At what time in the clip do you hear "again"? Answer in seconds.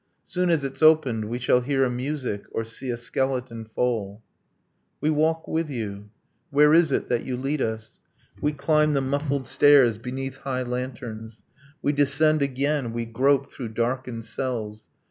12.41-12.93